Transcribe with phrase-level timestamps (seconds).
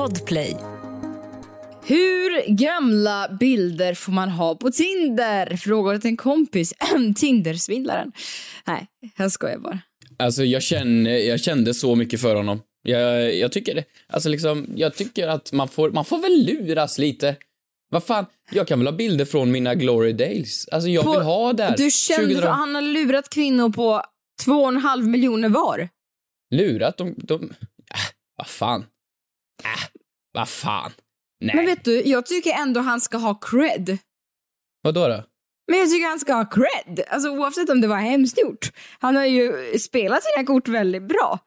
[0.00, 0.56] Podplay.
[1.86, 5.56] Hur gamla bilder får man ha på Tinder?
[5.56, 6.74] Frågar åt en kompis.
[7.16, 8.12] Tindersvindlaren.
[8.66, 8.86] Nej,
[9.16, 9.78] jag skojar bara.
[10.18, 12.62] Alltså jag känner, jag kände så mycket för honom.
[12.82, 13.84] Jag, jag tycker.
[14.08, 17.36] Alltså liksom, jag tycker att man får, man får väl luras lite.
[17.90, 20.68] Vad fan, jag kan väl ha bilder från mina glory days.
[20.68, 21.76] Alltså jag På- vill ha där.
[21.76, 24.02] Du kände 2000 för han har lurat kvinnor på
[24.44, 25.88] två och en halv miljoner var.
[26.50, 27.50] Lurat, de, de, äh,
[28.36, 28.84] vad fan.
[29.64, 30.00] Äh,
[30.32, 30.92] vad fan.
[31.40, 31.56] Nej.
[31.56, 33.98] Men vet du, jag tycker ändå han ska ha cred.
[34.82, 35.24] Vadå då?
[35.70, 37.00] Men jag tycker han ska ha cred.
[37.08, 38.72] Alltså oavsett om det var hemskt gjort.
[38.98, 41.38] Han har ju spelat sina kort väldigt bra.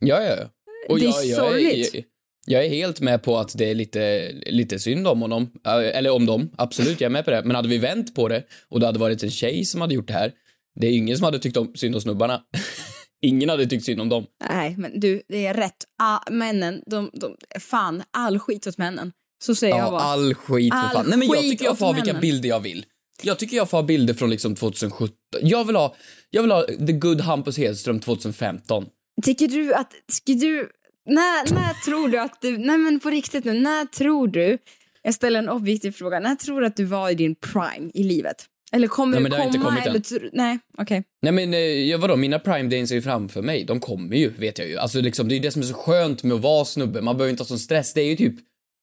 [0.00, 0.48] Ja, ja, ja.
[0.88, 1.94] Och Det är jag, sorgligt.
[1.94, 2.04] jag,
[2.46, 5.50] jag är helt med på att det är lite, lite synd om honom.
[5.66, 7.42] Äh, Eller om dem, absolut, jag är med på det.
[7.44, 10.06] Men hade vi vänt på det och det hade varit en tjej som hade gjort
[10.06, 10.32] det här,
[10.80, 12.42] det är ingen som hade tyckt om synd om snubbarna.
[13.22, 14.26] ingen hade tyckt synd om dem.
[14.50, 15.84] Nej, men du, det är rätt.
[16.02, 19.12] Ah, männen, de, de, fan, all skit åt männen.
[19.42, 20.00] Så säger jag Ja, bara.
[20.02, 21.06] all skit för All fan.
[21.08, 22.20] Nej men jag tycker jag får ha vilka männen.
[22.20, 22.86] bilder jag vill.
[23.22, 25.14] Jag tycker jag får ha bilder från liksom 2017.
[25.42, 25.94] Jag vill ha,
[26.30, 28.86] jag vill ha the good Hampus Hedström 2015.
[29.22, 30.68] Tycker du att, ska du,
[31.06, 34.58] när, när tror du att du, nej men på riktigt nu, när tror du,
[35.02, 38.04] jag ställer en objektiv fråga, när tror du att du var i din prime i
[38.04, 38.46] livet?
[38.72, 41.04] Eller kommer Nej, men det har inte komma kommit eller nej, okej.
[41.22, 43.64] Nej men eh, ja, vadå, mina prime days är ju framför mig.
[43.64, 44.76] De kommer ju, vet jag ju.
[44.76, 47.00] Alltså liksom, det är det som är så skönt med att vara snubbe.
[47.00, 47.94] Man behöver inte ha sån stress.
[47.94, 48.34] Det är ju typ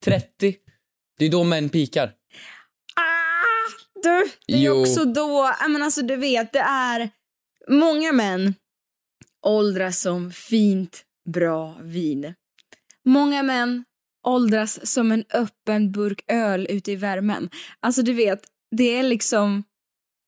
[0.06, 0.56] 30.
[1.20, 2.06] Det är då män pikar.
[2.96, 3.72] Ah,
[4.04, 4.82] du, det är Jo.
[4.82, 7.10] också då, men alltså du vet, det är
[7.70, 8.54] många män
[9.46, 12.34] åldras som fint, bra vin.
[13.06, 13.84] Många män
[14.28, 17.50] åldras som en öppen burk öl ute i värmen.
[17.80, 18.40] Alltså du vet,
[18.76, 19.64] det är liksom,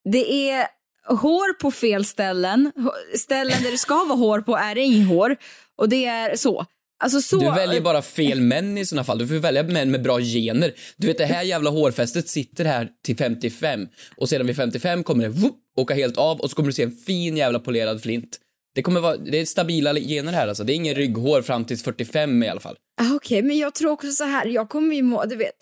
[0.04, 0.66] det är
[1.08, 2.72] hår på fel ställen,
[3.18, 5.36] ställen där det ska vara hår på är det inget hår
[5.76, 6.66] och det är så.
[7.02, 7.38] Alltså så.
[7.38, 9.18] Du väljer bara fel män i såna fall.
[9.18, 10.74] Du får välja män med bra gener.
[10.96, 15.24] Du vet, det här jävla hårfästet sitter här till 55 och sedan vid 55 kommer
[15.24, 18.38] det whoop, åka helt av och så kommer du se en fin jävla polerad flint.
[18.74, 20.64] Det kommer vara, det är stabila gener här alltså.
[20.64, 22.76] Det är ingen rygghår fram till 45 i alla fall.
[23.00, 25.56] Ah, Okej, men jag tror också så här, jag kommer ju må, du vet,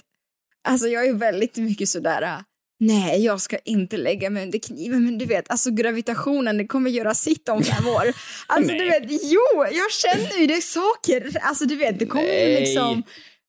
[0.68, 2.44] alltså jag är väldigt mycket sådär, ah,
[2.80, 6.90] nej jag ska inte lägga mig under kniven, men du vet, alltså gravitationen det kommer
[6.90, 8.12] göra sitt om fem år.
[8.46, 12.30] Alltså du vet, jo, jag känner ju det saker, alltså du vet, det kommer ju
[12.30, 13.02] Nej, liksom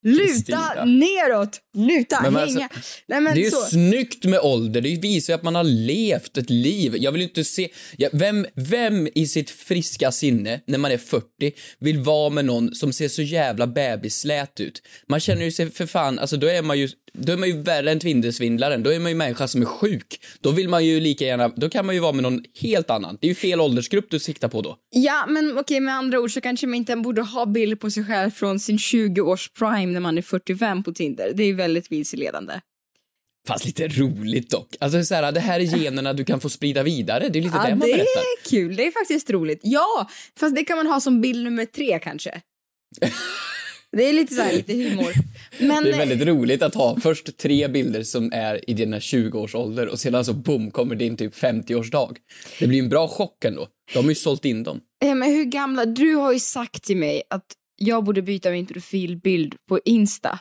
[0.04, 2.42] luta neråt, luta, Men hänga.
[2.42, 3.62] alltså, nej men Det är ju så.
[3.62, 4.82] snyggt med ålder.
[4.82, 6.96] Det visar ju att man har levt ett liv.
[6.98, 7.70] Jag vill ju inte se...
[7.98, 11.26] Ja, vem, vem i sitt friska sinne, när man är 40,
[11.80, 14.82] vill vara med någon som ser så jävla bebisslät ut?
[15.08, 16.20] Man känner ju sig för fan...
[16.20, 16.90] Alltså då är man ju...
[17.14, 18.84] Då är man ju värre än Tindersvindlaren.
[18.84, 20.20] Då är man ju människa som är sjuk.
[20.42, 21.48] Då vill man ju lika gärna...
[21.48, 23.18] Då kan man ju vara med någon helt annan.
[23.22, 24.78] Det är ju fel åldersgrupp du siktar på då.
[24.90, 28.06] Ja, men okej, med andra ord så kanske man inte borde ha bild på sig
[28.06, 31.32] själv från sin 20-års prime när man är 45 på Tinder.
[31.36, 32.54] Det är väldigt vilseledande.
[33.48, 34.76] Fast lite roligt dock.
[34.80, 37.30] Alltså så här, det här är generna du kan få sprida vidare.
[37.30, 38.04] Det är lite Ja, det man det berättar.
[38.04, 38.76] är kul.
[38.76, 39.60] Det är faktiskt roligt.
[39.64, 40.10] Ja,
[40.40, 42.42] fast det kan man ha som bild nummer tre kanske.
[43.98, 45.14] Det är lite så här, lite humor.
[45.60, 49.86] Men Det är väldigt roligt att ha först tre bilder som är i dina 20-årsålder
[49.88, 52.16] och sedan så boom kommer din typ 50-årsdag.
[52.60, 53.68] Det blir en bra chock ändå.
[53.94, 54.80] De har ju sålt in dem.
[55.06, 57.46] eh, men hur gamla, du har ju sagt till mig att
[57.78, 60.40] jag borde byta min profilbild på Insta.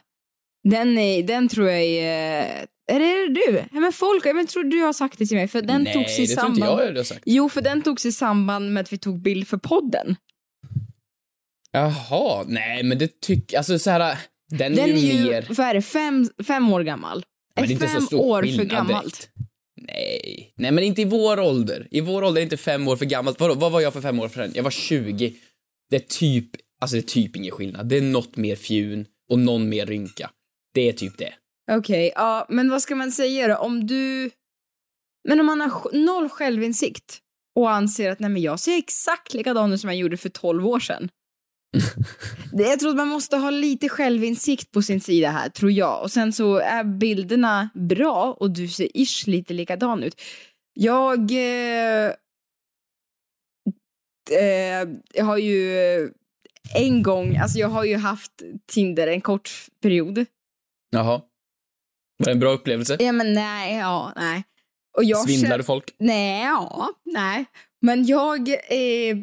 [0.69, 2.67] Den, är, den tror jag är...
[2.93, 3.65] Är det du?
[3.73, 6.19] Ja, men folk, jag tror du har sagt det till mig för den Nej, togs
[6.19, 6.81] i det tror inte samband...
[6.81, 7.23] jag jag har sagt.
[7.27, 10.17] Jo, för den togs i samband med att vi tog bild för podden.
[11.73, 14.19] Jaha, nej men det tycker, alltså så här,
[14.51, 15.47] den, Den är ju ju, mer...
[15.49, 17.25] vad är det, fem, fem år gammal?
[17.55, 19.05] Men Är det är inte så stor år för gammalt?
[19.05, 19.31] direkt.
[19.81, 21.89] Nej, nej men inte i vår ålder.
[21.91, 23.41] I vår ålder är inte fem år för gammalt.
[23.41, 24.51] Vadå, vad var jag för fem år sedan?
[24.55, 25.35] Jag var 20.
[25.91, 27.89] Det är typ, alltså det är typ ingen skillnad.
[27.89, 30.31] Det är något mer fjun och någon mer rynka.
[30.75, 31.33] Det är typ det.
[31.71, 33.57] Okej, ja, men vad ska man säga då?
[33.57, 34.31] Om du...
[35.29, 37.19] Men om man har noll självinsikt
[37.57, 40.67] och anser att nej men jag ser exakt likadan ut som jag gjorde för 12
[40.67, 41.09] år sedan.
[42.53, 46.03] Jag tror att man måste ha lite självinsikt på sin sida här, tror jag.
[46.03, 50.21] Och sen så är bilderna bra och du ser ish lite likadan ut.
[50.75, 51.31] Jag...
[51.31, 52.13] Eh,
[54.31, 56.11] eh, jag har ju
[56.75, 58.33] en gång, alltså jag har ju haft
[58.67, 59.51] Tinder en kort
[59.83, 60.25] period.
[60.91, 61.23] Jaha.
[62.19, 62.97] Var det en bra upplevelse?
[63.01, 64.45] Ja men nej, ja, nej.
[64.97, 65.27] Och jag
[65.59, 65.95] du folk?
[65.99, 67.45] Nej, ja, nej.
[67.81, 69.17] Men jag eh,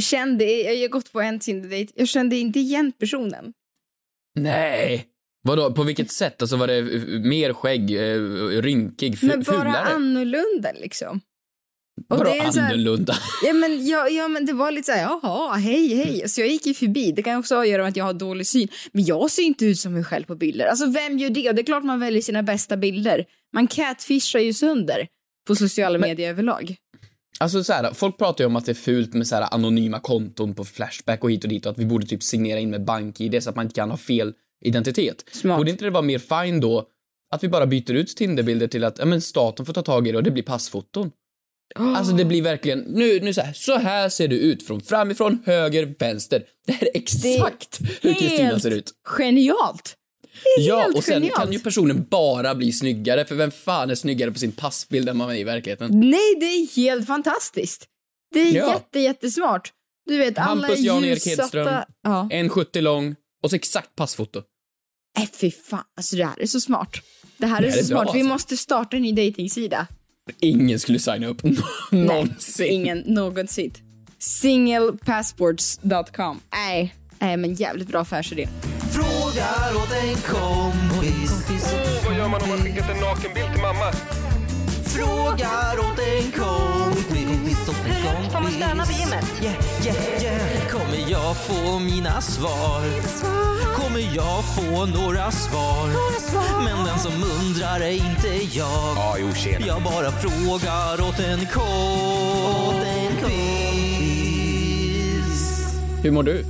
[0.00, 3.52] kände, jag har gått på en Tinder-dejt, jag kände inte igen personen.
[4.34, 5.06] Nej.
[5.42, 6.42] Vadå, på vilket sätt?
[6.42, 8.20] Alltså var det eh, mer skägg, eh,
[8.62, 9.76] rynkig, fu- Men bara fulare?
[9.78, 11.20] annorlunda liksom.
[12.10, 13.14] Och Vadå det är så här- annorlunda?
[13.46, 16.28] Ja men, ja, ja, men det var lite så här, jaha, hej, hej.
[16.28, 17.12] Så jag gick ju förbi.
[17.12, 18.68] Det kan också ha att göra med att jag har dålig syn.
[18.92, 20.66] Men jag ser inte ut som mig själv på bilder.
[20.66, 21.48] Alltså vem gör det?
[21.48, 23.24] Och det är klart man väljer sina bästa bilder.
[23.52, 25.06] Man catfishar ju sönder
[25.46, 26.76] på sociala medier överlag.
[27.40, 30.00] Alltså så här, folk pratar ju om att det är fult med så här anonyma
[30.00, 32.84] konton på Flashback och hit och dit och att vi borde typ signera in med
[32.84, 34.32] BankID så att man inte kan ha fel
[34.64, 35.24] identitet.
[35.32, 35.58] Smart.
[35.58, 36.86] Borde inte det vara mer fine då
[37.34, 40.12] att vi bara byter ut Tinderbilder till att ja, men staten får ta tag i
[40.12, 41.10] det och det blir passfoton?
[41.74, 45.42] Alltså det blir verkligen, nu, nu så här, så här ser du ut från framifrån,
[45.46, 46.44] höger, vänster.
[46.66, 48.92] Det här är exakt hur Kristina ser ut.
[49.18, 49.96] Genialt!
[50.44, 51.34] Det är Ja, helt och sen genialt.
[51.34, 55.16] kan ju personen bara bli snyggare, för vem fan är snyggare på sin passbild än
[55.16, 55.90] man är i verkligheten?
[56.00, 57.86] Nej, det är helt fantastiskt.
[58.34, 58.72] Det är Ja.
[58.72, 59.72] jätte, jättesmart.
[60.06, 61.42] Du vet, alla Hampus Jan-Erik ljussatta...
[61.42, 61.82] Hedström.
[62.02, 62.28] Ja.
[62.32, 64.42] 1,70 lång och så exakt passfoto.
[65.18, 65.82] Nej, fy fan.
[65.96, 66.96] Alltså det här är så smart.
[67.36, 68.14] Det här Det är här så är bra, smart.
[68.14, 68.32] Vi alltså.
[68.32, 69.86] måste starta en ny dejtingsida.
[70.40, 71.42] Ingen skulle signa upp
[71.90, 72.66] någonsin.
[72.72, 73.72] Ingen någonsin.
[74.18, 76.40] Singlepassports.com.
[76.52, 78.48] Nej, nej men jävligt bra affärsidé.
[78.92, 81.32] Frågar åt en kompis.
[82.06, 83.92] Vad gör man om man skickat en nakenbild till mamma?
[84.84, 87.68] Frågar åt en kompis.
[87.68, 88.32] Åt en kompis.
[88.32, 89.24] Får man stöna på gymmet?
[89.42, 89.54] Yeah,
[89.84, 90.68] yeah, yeah.
[90.70, 92.82] Kommer jag få mina svar?
[93.74, 95.88] Kommer jag få några svar?
[96.64, 98.28] Men den som undrar är inte
[98.58, 98.96] jag.
[98.96, 99.66] Ja, jo, tjena.
[99.66, 101.70] Jag bara frågar åt en kompis.
[106.02, 106.44] Hur mår du?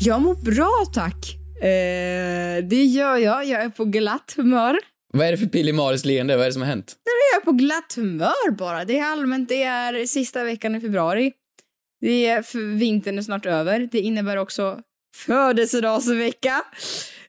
[0.00, 1.38] Jag mår bra tack.
[1.62, 3.44] Eh, det gör jag.
[3.44, 4.78] Jag är på glatt humör.
[5.12, 5.72] Vad är det för Pille
[6.04, 6.36] leende?
[6.36, 6.96] Vad är det som har hänt?
[7.32, 8.84] Jag är på glatt humör bara.
[8.84, 11.32] Det är allmänt, det är sista veckan i februari.
[12.00, 13.88] Det är, vintern är snart över.
[13.92, 14.80] Det innebär också
[15.16, 16.62] födelsedagsvecka.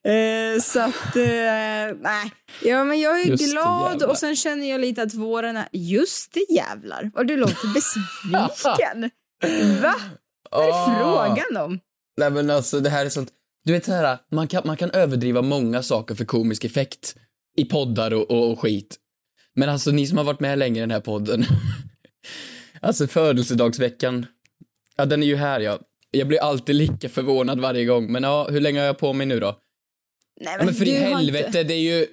[0.03, 2.31] Eh, så att, eh, nej.
[2.63, 5.67] Ja, men jag är Just glad och sen känner jag lite att våren är...
[5.71, 9.09] Just det jävlar, vad du låter besviken.
[9.81, 9.95] Va?
[10.51, 10.85] Vad är Ah.
[10.99, 11.79] frågan om?
[12.17, 13.29] Nej men alltså det här är sånt,
[13.65, 17.15] du vet så här, man kan, man kan överdriva många saker för komisk effekt
[17.57, 18.97] i poddar och, och, och skit.
[19.56, 21.45] Men alltså ni som har varit med länge i den här podden,
[22.81, 24.25] alltså födelsedagsveckan,
[24.97, 25.79] ja den är ju här ja.
[26.11, 29.27] Jag blir alltid lika förvånad varje gång, men ja, hur länge har jag på mig
[29.27, 29.59] nu då?
[30.41, 32.07] Nej, Ja, men för i helvete, inte- det är ju,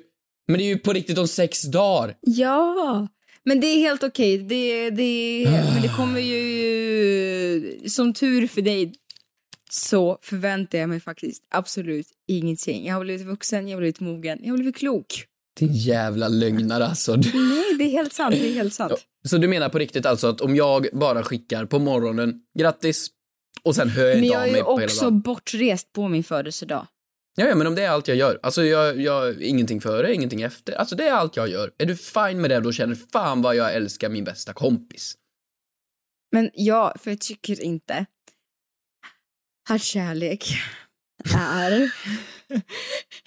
[0.48, 2.16] men det är ju på riktigt om sex dagar.
[2.20, 3.08] Ja,
[3.44, 4.38] men det är helt okej.
[4.38, 5.44] Det, det,
[5.74, 7.88] men det kommer ju...
[7.88, 8.92] Som tur för dig
[9.76, 12.86] så förväntar jag mig faktiskt absolut ingenting.
[12.86, 15.24] Jag har blivit vuxen, jag har blivit mogen, jag har blivit klok.
[15.58, 17.16] Din jävla lögnare alltså.
[17.16, 18.34] Nej, det är helt sant.
[18.34, 18.92] Det är helt sant.
[19.28, 23.08] Så du menar på riktigt alltså att om jag bara skickar på morgonen, grattis,
[23.62, 25.20] och sen hör jag Men inte jag av är mig på hela också dagen.
[25.20, 26.86] bortrest på min födelsedag.
[27.36, 28.38] Ja, ja, men om det är allt jag gör.
[28.42, 30.72] Alltså jag, jag, ingenting före, ingenting efter.
[30.72, 31.72] Alltså det är allt jag gör.
[31.78, 35.14] Är du fine med det, då känner fan vad jag älskar min bästa kompis.
[36.32, 38.06] Men ja, för jag tycker inte
[39.68, 40.44] att kärlek
[41.34, 41.90] är...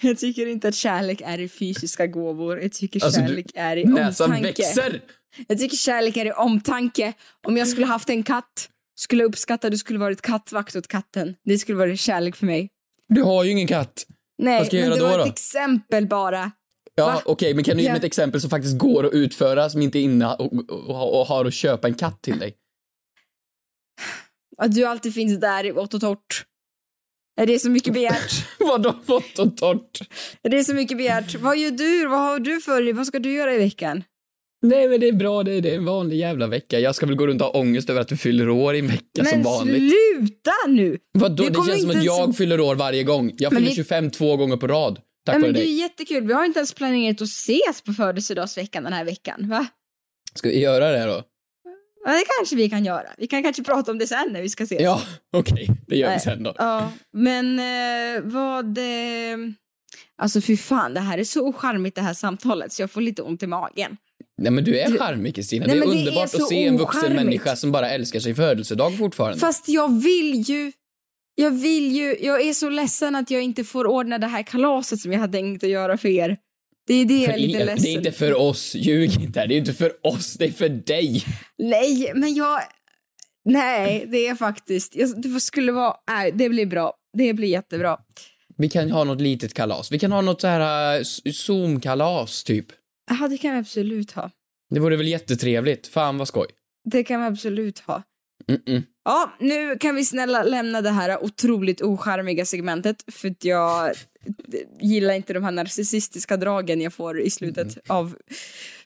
[0.02, 2.60] jag tycker inte att kärlek är i fysiska gåvor.
[2.60, 4.46] Jag tycker Alltså, du- kärlek är i Näsan omtanke.
[4.48, 5.00] växer!
[5.48, 7.12] Jag tycker kärlek är i omtanke.
[7.46, 10.88] Om jag skulle haft en katt skulle jag uppskatta att du skulle varit kattvakt åt
[10.88, 11.34] katten.
[11.44, 12.68] Det skulle vara kärlek för mig.
[13.08, 14.06] Du har ju ingen katt.
[14.38, 15.32] Nej, Vad ska jag men det var då ett då?
[15.32, 16.50] exempel bara.
[16.94, 19.82] Ja, okej, men kan du ge mig ett exempel som faktiskt går att utföra, som
[19.82, 22.54] inte är inne och, och, och har att köpa en katt till dig?
[24.60, 26.44] Att du alltid finns där i vått och torrt.
[27.40, 28.32] Är det så mycket begärt?
[28.58, 30.00] Vadå vått och torrt?
[30.42, 31.34] är det så mycket begärt?
[31.34, 32.06] Vad gör du?
[32.06, 34.04] Vad har du för Vad ska du göra i veckan?
[34.62, 36.78] Nej, men det är bra, det är, det är en vanlig jävla vecka.
[36.80, 38.86] Jag ska väl gå runt och ha ångest över att du fyller år i en
[38.86, 39.92] vecka som Men vanligt.
[39.92, 40.98] sluta nu!
[41.18, 41.44] Vadå?
[41.44, 43.32] Det kommer känns som att ens- jag fyller år varje gång.
[43.36, 45.00] Jag Men fyller vi- 25 två gånger på rad.
[45.26, 45.78] Tack vare men det är dig.
[45.78, 46.26] jättekul.
[46.26, 49.48] Vi har inte ens planerat att ses på födelsedagsveckan den här veckan.
[49.48, 49.66] Va?
[50.34, 51.22] Ska vi göra det då?
[52.04, 53.06] Ja, det kanske vi kan göra.
[53.18, 54.82] Vi kan kanske prata om det sen när vi ska ses.
[54.82, 55.02] Ja,
[55.32, 55.68] okej.
[55.86, 56.20] det gör vi Nej.
[56.20, 56.54] sen då.
[56.58, 58.78] Ja, men eh, vad...
[58.78, 58.84] Eh,
[60.18, 63.22] alltså fy fan, det här är så ocharmigt det här samtalet så jag får lite
[63.22, 63.96] ont i magen.
[64.42, 65.66] Nej, men du är charmig, Kristina.
[65.66, 68.34] Det är men det är underbart att se en vuxen människa som bara älskar sin
[68.34, 69.38] födelsedag fortfarande.
[69.38, 70.72] Fast jag vill ju...
[71.34, 72.16] Jag vill ju...
[72.20, 75.32] Jag är så ledsen att jag inte får ordna det här kalaset som jag hade
[75.32, 76.36] tänkt att göra för er.
[76.90, 77.64] Det är det jag är lite er.
[77.64, 79.46] ledsen det är inte för oss, ljug inte.
[79.46, 81.24] Det är inte för oss, det är för dig.
[81.58, 82.60] Nej, men jag...
[83.44, 84.96] Nej, det är faktiskt...
[84.96, 85.96] Jag, det skulle vara...
[86.10, 86.94] Nej, det blir bra.
[87.18, 87.98] Det blir jättebra.
[88.56, 89.92] Vi kan ha något litet kalas.
[89.92, 92.66] Vi kan ha något så här äh, Zoom-kalas, typ.
[93.10, 94.30] Ja, det kan vi absolut ha.
[94.70, 95.86] Det vore väl jättetrevligt.
[95.86, 96.46] Fan vad skoj.
[96.90, 98.02] Det kan vi absolut ha.
[98.50, 98.82] Mm-mm.
[99.04, 103.94] Ja, nu kan vi snälla lämna det här otroligt ocharmiga segmentet för att jag
[104.80, 108.16] gillar inte de här narcissistiska dragen jag får i slutet av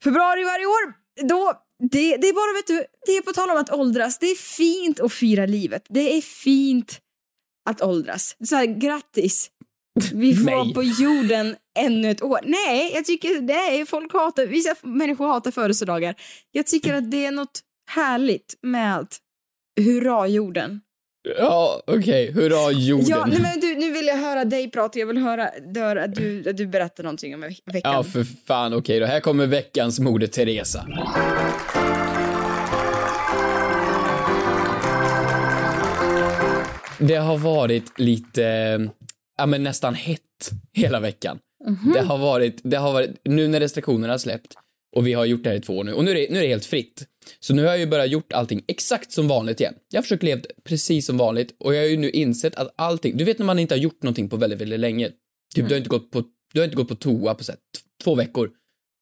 [0.04, 0.92] februari varje år.
[1.28, 4.18] Då det, det är bara, vet du, det är på tal om att åldras.
[4.18, 5.86] Det är fint att fira livet.
[5.88, 7.00] Det är fint
[7.70, 8.36] att åldras.
[8.44, 9.50] Så här, grattis.
[10.12, 12.40] Vi får vara på jorden ännu ett år.
[12.44, 16.14] Nej, jag tycker det är folk hatar, vissa människor hatar födelsedagar.
[16.50, 19.18] Jag tycker att det är något härligt med att
[19.76, 20.80] hurra jorden.
[21.38, 22.32] Ja, okej.
[22.32, 23.06] Hurra jorden.
[23.08, 24.98] Ja, nej, men du, nu vill jag höra dig prata.
[24.98, 27.92] Jag vill höra, höra att, du, att du berättar någonting om ve- veckan.
[27.92, 28.74] Ja, för fan.
[28.74, 29.06] Okej då.
[29.06, 30.86] Här kommer veckans Moder Teresa.
[36.98, 38.42] Det har varit lite,
[39.38, 40.20] ja men nästan hett
[40.72, 41.38] hela veckan.
[41.94, 44.54] Det har varit, det har varit, nu när restriktionerna har släppt
[44.94, 46.38] och vi har gjort det här i två år nu och nu är det, nu
[46.38, 47.06] är det helt fritt.
[47.40, 49.74] Så nu har jag ju börjat gjort allting exakt som vanligt igen.
[49.90, 53.16] Jag har försökt leva precis som vanligt och jag har ju nu insett att allting,
[53.16, 55.10] du vet när man inte har gjort någonting på väldigt, väldigt länge.
[55.54, 57.58] Typ du har inte gått på, du har inte gått på toa på så här,
[58.04, 58.50] två veckor.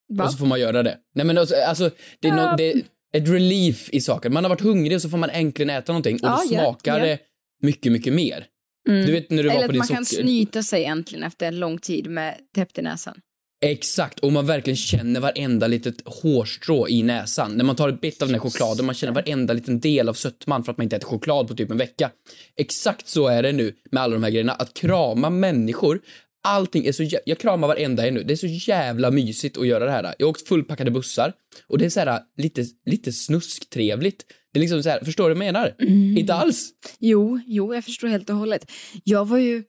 [0.08, 0.24] Va?
[0.24, 0.98] Och så får man göra det.
[1.14, 2.82] Nej men alltså, alltså det, är det är
[3.12, 4.30] ett relief i saker.
[4.30, 6.98] Man har varit hungrig och så får man äntligen äta någonting och Ja, då smakar
[6.98, 7.04] ja.
[7.04, 7.18] det
[7.62, 8.46] mycket, mycket mer.
[8.84, 10.22] Du vet när du var Eller på att din man kan socker...
[10.22, 13.20] snyta sig äntligen efter en lång tid med täppt i näsan.
[13.64, 17.52] Exakt, och man verkligen känner varenda litet hårstrå i näsan.
[17.56, 20.14] När man tar ett bit av den här chokladen, man känner varenda liten del av
[20.14, 22.10] sötman för att man inte äter choklad på typ en vecka.
[22.56, 24.52] Exakt så är det nu med alla de här grejerna.
[24.52, 26.00] Att krama människor,
[26.44, 28.22] allting är så jä- Jag kramar varenda en nu.
[28.22, 30.14] Det är så jävla mysigt att göra det här.
[30.18, 31.32] Jag har åkt fullpackade bussar
[31.66, 34.24] och det är så här lite, lite snusktrevligt.
[34.52, 35.74] Det är liksom så här, förstår du vad jag menar?
[36.18, 36.70] Inte alls.
[36.98, 38.70] Jo, jo, jag förstår helt och hållet.
[39.04, 39.62] Jag var ju,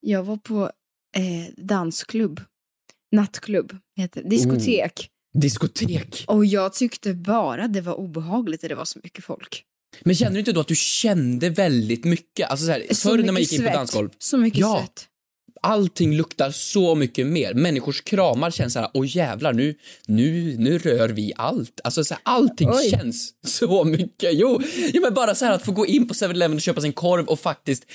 [0.00, 0.62] jag var på
[1.16, 2.40] eh, dansklubb,
[3.12, 5.08] nattklubb, heter det, diskotek.
[5.34, 6.24] Diskotek.
[6.26, 9.64] Och jag tyckte bara det var obehagligt att det var så mycket folk.
[10.04, 12.50] Men känner du inte då att du kände väldigt mycket?
[12.50, 14.08] Alltså så här, Så förr när man gick in på dansgolv.
[14.18, 14.78] Så mycket Ja.
[14.78, 15.06] svett.
[15.62, 17.54] allting luktar så mycket mer.
[17.54, 19.74] Människors kramar känns så här, åh jävlar nu,
[20.06, 21.80] nu, nu rör vi allt.
[21.84, 22.90] Alltså så här, allting Oj.
[22.90, 24.30] känns så mycket.
[24.32, 24.60] Jo,
[24.92, 27.26] jo, men bara så här att få gå in på 7-Eleven och köpa sin korv
[27.26, 27.86] och faktiskt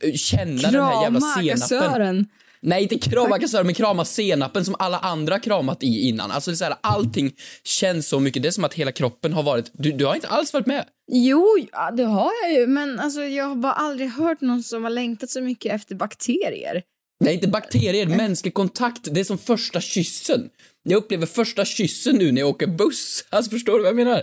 [0.00, 1.58] eh, känna den här jävla Krama senapen.
[1.58, 2.26] kassören.
[2.62, 6.30] Nej, inte krama kassören, men krama senapen som alla andra kramat i innan.
[6.30, 7.32] Alltså det är så här, allting
[7.64, 8.42] känns så mycket.
[8.42, 10.84] Det är som att hela kroppen har varit, du, du har inte alls varit med.
[11.12, 14.82] Jo, ja, det har jag ju, men alltså, jag har bara aldrig hört någon som
[14.82, 16.82] har längtat så mycket efter bakterier.
[17.24, 19.14] Nej, inte bakterier, mänsklig kontakt.
[19.14, 20.50] Det är som första kyssen.
[20.82, 23.24] Jag upplever första kyssen nu när jag åker buss.
[23.30, 24.22] Alltså förstår du vad jag menar?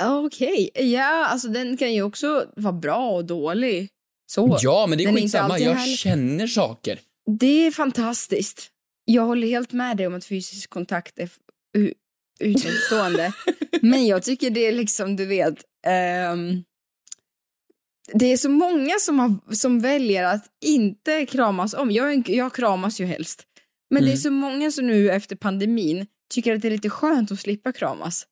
[0.00, 3.88] Ja, Okej, ja, alltså den kan ju också vara bra och dålig.
[4.32, 4.58] Så.
[4.60, 5.58] Ja, men det är Den skitsamma.
[5.58, 6.98] Jag känner saker.
[7.38, 8.70] Det är fantastiskt.
[9.04, 11.30] Jag håller helt med dig om att fysisk kontakt är
[12.40, 13.32] utomstående.
[13.82, 16.64] Men jag tycker det är liksom, du vet, ehm,
[18.12, 21.90] det är så många som, har, som väljer att inte kramas om.
[21.90, 23.42] Jag, jag kramas ju helst.
[23.90, 24.18] Men det är Mm.
[24.20, 28.26] så många som nu efter pandemin tycker att det är lite skönt att slippa kramas.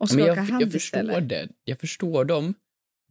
[0.00, 1.28] Och skaka jag, hand jag förstår istället.
[1.28, 1.48] det.
[1.64, 2.54] Jag förstår dem.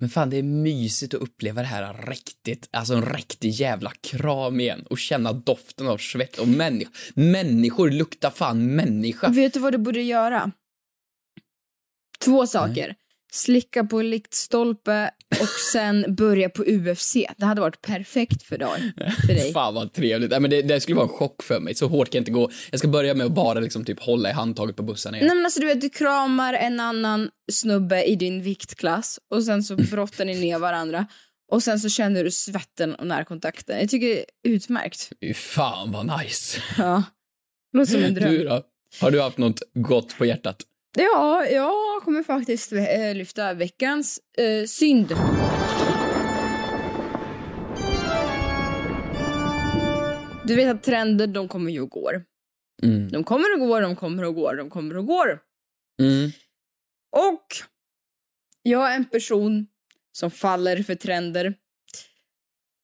[0.03, 4.59] Men fan, det är mysigt att uppleva det här riktigt, alltså en riktig jävla kram
[4.59, 6.91] igen och känna doften av svett och människa.
[7.13, 9.29] Människor luktar fan människa.
[9.29, 10.51] Vet du vad du borde göra?
[12.19, 12.95] Två saker.
[13.33, 15.11] Slicka på liktstolpe
[15.41, 17.13] och sen börja på UFC.
[17.37, 18.77] Det hade varit perfekt för, dag,
[19.27, 19.53] för dig.
[19.53, 20.31] Fan vad trevligt.
[20.31, 21.75] Nej, men det, det skulle vara en chock för mig.
[21.75, 22.51] Så hårt kan jag inte gå.
[22.71, 25.27] Jag ska börja med att bara liksom typ hålla i handtaget på bussen igen.
[25.27, 29.63] Nej men alltså du vet, du kramar en annan snubbe i din viktklass och sen
[29.63, 31.07] så brottar ni ner varandra
[31.51, 33.79] och sen så känner du svetten och närkontakten.
[33.79, 35.11] Jag tycker det är utmärkt.
[35.21, 36.61] Fy Fan vad nice.
[36.77, 37.03] Ja.
[37.73, 38.31] Låter som en dröm.
[38.31, 38.61] Du då?
[39.01, 40.57] Har du haft något gott på hjärtat?
[40.95, 45.07] Ja, jag kommer faktiskt eh, lyfta veckans eh, synd.
[50.45, 52.23] Du vet att trender, de kommer ju och går.
[52.83, 53.11] Mm.
[53.11, 55.39] De kommer och går, de kommer och går, de kommer och går.
[56.01, 56.31] Mm.
[57.11, 57.45] Och
[58.63, 59.67] jag är en person
[60.11, 61.53] som faller för trender.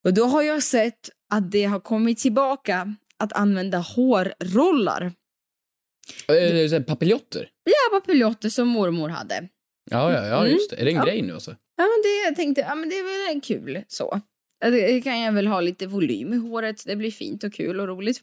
[0.04, 5.14] Och då har jag sett att det har kommit tillbaka att använda hårrollar.
[6.28, 7.50] Äh, Papiljotter?
[7.64, 9.50] Ja, papiljotter som mormor hade.
[9.92, 10.52] Ja, ja, ja, Mm.
[10.52, 10.76] just det.
[10.76, 11.04] Är det en Ja.
[11.06, 11.52] grej nu alltså?
[11.52, 14.22] Ja, men det jag tänkte ja, men det är väl kul så.
[14.60, 16.84] Det kan jag väl ha lite volym i håret.
[16.86, 18.22] Det blir fint och kul och roligt.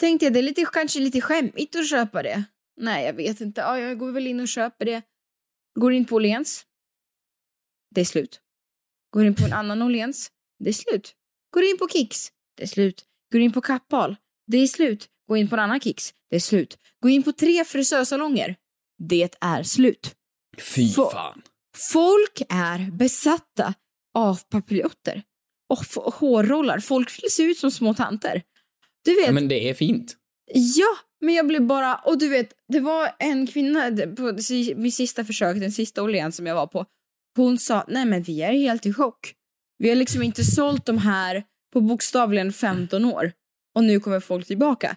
[0.00, 2.44] Tänkte jag, det är lite, kanske lite skämmigt att köpa det.
[2.80, 3.60] Nej, jag vet inte.
[3.60, 5.02] Ja, jag går väl in och köper det.
[5.80, 6.66] Går in på Åhléns.
[7.94, 8.40] Det är slut.
[9.10, 10.30] Går in på en annan Åhléns.
[10.58, 11.14] Det är slut.
[11.50, 12.28] Går in på Kicks.
[12.56, 13.04] Det är slut.
[13.32, 14.16] Går in på Kappahl.
[14.46, 15.08] Det är slut.
[15.28, 16.14] Går in på en annan Kicks.
[16.30, 16.78] Det är slut.
[17.02, 18.56] Går in på tre frisörsalonger.
[19.08, 20.14] Det är slut.
[20.74, 21.42] Fy Få- fan.
[21.92, 23.74] Folk är besatta
[24.14, 25.22] av papiljotter
[25.68, 25.78] och
[26.14, 26.78] hårrollar.
[26.78, 28.42] Folk vill se ut som små tanter.
[29.04, 30.16] Du vet, Ja, ja, men det är fint.
[31.20, 34.36] Men jag blev bara, och du vet, det var en kvinna på
[34.76, 36.86] mitt sista försök, den sista oljan som jag var på.
[37.36, 39.34] Hon sa, nej men vi är helt i chock.
[39.78, 43.32] Vi har liksom inte sålt de här på bokstavligen 15 år.
[43.74, 44.96] Och nu kommer folk tillbaka.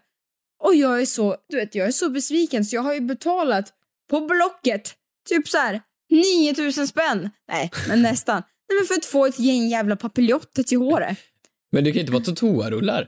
[0.64, 3.74] Och jag är så, du vet, jag är så besviken så jag har ju betalat
[4.10, 4.94] på Blocket
[5.30, 5.82] typ så här
[6.50, 7.30] 9000 spänn.
[7.52, 8.36] Nej, men nästan.
[8.70, 11.18] Nej men för att få ett gäng jävla papiljotter till håret.
[11.72, 13.08] Men det kan inte vara totoarullar.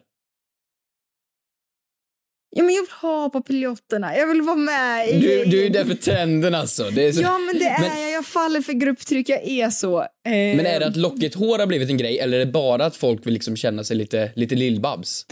[2.55, 5.19] Ja men jag vill ha papiljonterna, jag vill vara med i...
[5.19, 6.89] Du, du är där för trenden alltså.
[6.89, 7.21] Det är så...
[7.21, 10.01] Ja men det är Men- jag, jag faller för grupptryck, jag är så.
[10.01, 12.85] Eh, Men är det att lockigt hår har blivit en grej eller är det bara
[12.85, 15.25] att folk vill liksom känna sig lite, lite lillbabs?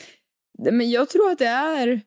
[0.57, 2.01] Men jag tror att det är...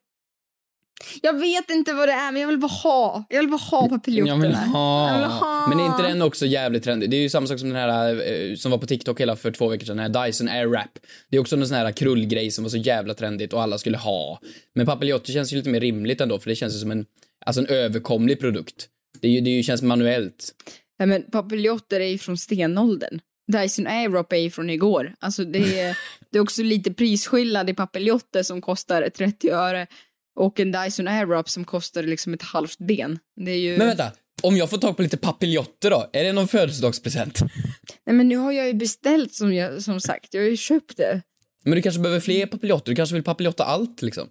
[1.22, 3.88] Jag vet inte vad det är men jag vill bara ha, jag vill bara ha
[3.88, 4.44] papiljonterna.
[4.44, 5.08] Jag vill ha.
[5.08, 5.66] Jag vill ha.
[5.68, 7.10] Men är inte den också jävligt trendig?
[7.10, 9.50] Det är ju samma sak som den här eh, som var på TikTok hela för
[9.50, 10.98] två veckor sedan, den här Dyson Airwrap.
[11.28, 13.98] Det är också en sån här krullgrej som var så jävla trendigt och alla skulle
[13.98, 14.40] ha.
[14.74, 17.06] Men papiljotter känns ju lite mer rimligt ändå för det känns ju som en,
[17.46, 18.88] alltså en överkomlig produkt.
[19.20, 20.54] Det, är ju, det känns manuellt.
[20.98, 23.20] Nej men papiljotter är ju från stenåldern.
[23.50, 25.14] Dyson Airwrap är ju från igår.
[25.20, 25.98] Alltså det är,
[26.30, 29.86] det är också lite prisskillnad i papiljotter som kostar 30 öre
[30.36, 33.18] och en Dyson Airwrap som kostar liksom ett halvt ben.
[33.36, 33.78] Det är ju...
[33.78, 36.10] Men vänta, om jag får tag på lite papiljotter då?
[36.12, 37.40] Är det någon födelsedagspresent?
[38.06, 40.96] Nej men nu har jag ju beställt som, jag, som sagt, jag har ju köpt
[40.96, 41.22] det.
[41.64, 42.92] Men du kanske behöver fler papiljotter?
[42.92, 44.28] Du kanske vill papiljotta allt liksom?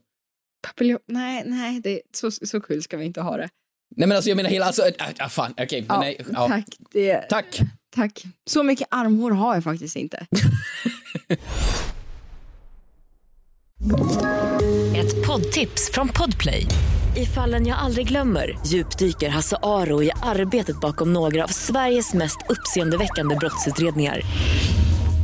[0.68, 3.50] Papiljott, nej, nej, det, så, så kul ska vi inte ha det.
[3.96, 6.26] Nej men alltså jag menar hela, alltså, äh, äh, fan, okej, men Ja, nej.
[6.34, 6.48] Ja.
[6.48, 7.60] Tack, det, Tack.
[7.96, 8.24] Tack.
[8.50, 10.26] Så mycket armhår har jag faktiskt inte.
[14.96, 16.66] Ett poddtips från Podplay.
[17.18, 22.38] I fallen jag aldrig glömmer djupdyker Hasse Aro i arbetet bakom några av Sveriges mest
[22.50, 24.22] uppseendeväckande brottsutredningar.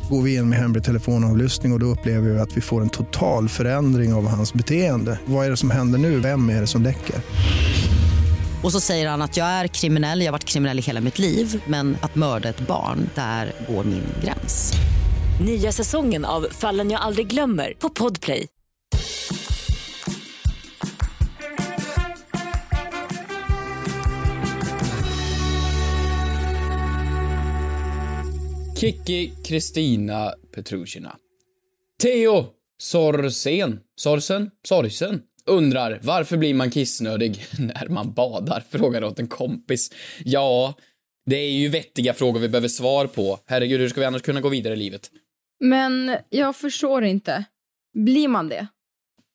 [0.09, 2.89] Går vi in med hemlig telefonavlyssning och, och då upplever vi att vi får en
[2.89, 5.19] total förändring av hans beteende.
[5.25, 6.19] Vad är det som händer nu?
[6.19, 7.15] Vem är det som läcker?
[8.65, 11.19] Och så säger han att jag är kriminell, jag har varit kriminell i hela mitt
[11.19, 14.73] liv men att mörda ett barn, där går min gräns.
[15.45, 18.47] Nya säsongen av Fallen jag aldrig glömmer på Podplay.
[28.77, 31.15] Kikki Kristina Petrushina.
[32.01, 32.45] Theo
[32.77, 38.63] Sorsen, Sorsen, Sorsen undrar varför blir man kissnödig när man badar?
[38.69, 39.91] Frågar åt en kompis.
[40.23, 40.73] Ja,
[41.25, 43.39] det är ju vettiga frågor vi behöver svar på.
[43.45, 45.11] Herregud, hur ska vi annars kunna gå vidare i livet?
[45.59, 47.45] Men jag förstår inte.
[47.93, 48.67] Blir man det?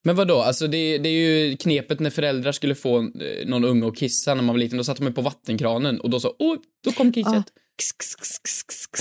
[0.04, 0.38] Men vad då?
[0.38, 4.34] Alltså det, det är ju knepet när föräldrar skulle få eh, någon unge att kissa
[4.34, 4.78] när man var liten.
[4.78, 7.34] Då satte man på vattenkranen och då så, åh, då kom kisset.
[7.34, 7.44] Ah.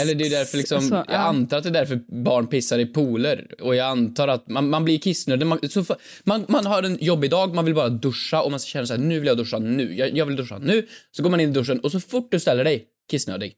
[0.01, 1.17] Eller det är därför liksom, Så, jag ja.
[1.17, 3.62] antar att det är därför barn pissar i pooler.
[3.62, 5.45] Och jag antar att man, man blir kissnödig.
[5.45, 5.86] Man, så
[6.23, 9.01] man, man har en jobbig dag, man vill bara duscha och man känner så här,
[9.01, 9.95] nu vill jag duscha nu.
[9.95, 10.88] Jag, jag vill duscha nu.
[11.12, 13.55] Så går man in i duschen och så fort du ställer dig, kissnödig.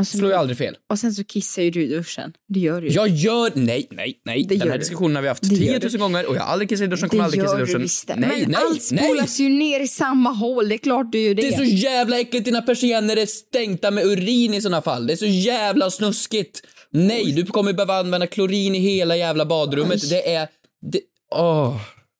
[0.00, 0.76] Och, så, Slår ju aldrig fel.
[0.90, 2.32] och sen så kissar ju du i duschen.
[2.48, 2.92] Det gör du ju.
[2.94, 4.44] Jag gör, nej, nej, nej.
[4.48, 4.78] Det Den här du.
[4.78, 5.88] diskussionen har vi haft Det gör 10 du.
[5.88, 7.80] 000 gånger och jag har aldrig kissat i duschen, det kommer aldrig kissa i duschen.
[8.06, 8.16] det.
[8.16, 10.68] Nej, Men nej, allt spolas ju ner i samma hål.
[10.68, 11.42] Det är klart du gör det.
[11.42, 15.06] Det är så jävla äckligt, dina persienner är stänkta med urin i såna fall.
[15.06, 16.62] Det är så jävla snuskigt.
[16.90, 20.02] Nej, du kommer behöva använda klorin i hela jävla badrummet.
[20.04, 20.08] Oj.
[20.10, 20.48] Det är...
[20.92, 21.00] Det,
[21.34, 21.76] åh.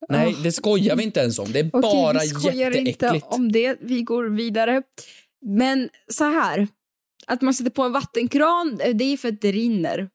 [0.09, 1.53] Nej, det skojar vi inte ens om.
[1.53, 3.27] Det är Okej, bara vi skojar inte jätteäckligt.
[3.29, 3.77] om det.
[3.81, 4.83] Vi går vidare.
[5.47, 6.69] Men så här.
[7.27, 10.09] Att man sätter på en vattenkran, eh, det är för att det rinner.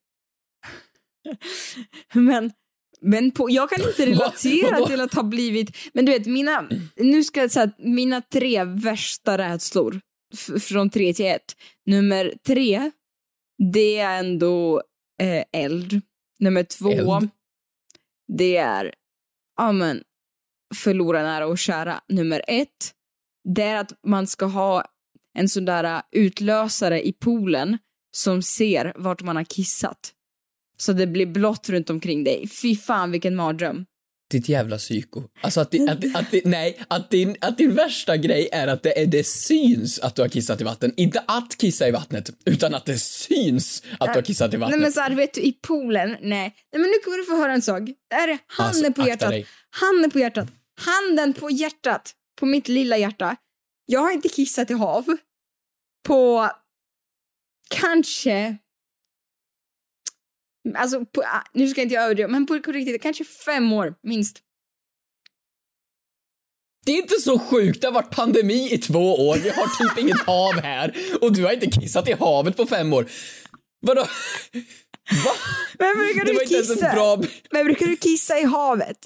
[2.14, 2.52] men
[3.02, 5.76] men på, jag kan inte relatera till att ha blivit...
[5.92, 10.00] Men du vet, mina, nu ska jag säga mina tre värsta rädslor
[10.60, 11.56] från tre till ett.
[11.86, 12.90] Nummer tre,
[13.72, 14.82] det är ändå
[15.22, 16.00] eh, eld.
[16.38, 17.28] Nummer två, Eld?
[18.38, 18.94] det är
[19.56, 20.02] ja, men,
[20.74, 22.00] förlora nära och kära.
[22.08, 22.94] Nummer ett,
[23.54, 24.84] det är att man ska ha
[25.38, 27.78] en sån där uh, utlösare i poolen
[28.16, 30.12] som ser vart man har kissat.
[30.78, 32.48] Så det blir blått runt omkring dig.
[32.48, 33.84] Fy fan vilken mardröm.
[34.30, 35.22] Ditt jävla psyko.
[35.40, 38.82] Alltså att, det, att, att det, nej, att din, att din värsta grej är att
[38.82, 40.92] det, är, det syns att du har kissat i vatten.
[40.96, 44.78] Inte att kissa i vattnet, utan att det syns att du har kissat i vattnet.
[44.78, 46.18] Nej men såhär, vet du, i poolen, nej.
[46.20, 47.82] Nej men nu kommer du få höra en sak.
[48.10, 49.30] Det här är handen Alltså, på hjärtat.
[49.30, 49.46] dig.
[49.70, 50.48] Handen på hjärtat.
[50.80, 52.12] Handen på hjärtat.
[52.40, 53.36] På mitt lilla hjärta.
[53.90, 55.16] Jag har inte kissat i hav.
[56.08, 56.50] På
[57.70, 58.56] kanske...
[60.74, 64.38] Alltså, på, ah, nu ska inte jag överdriva, men på riktigt, kanske fem år minst.
[66.86, 69.98] Det är inte så sjukt, det har varit pandemi i två år, vi har typ
[69.98, 73.10] inget hav här och du har inte kissat i havet på fem år.
[73.80, 74.00] Vadå?
[75.24, 75.32] Va?
[75.78, 76.92] Men brukar Det du inte kissa?
[76.94, 77.22] bra...
[77.50, 78.98] Men brukar du kissa i havet?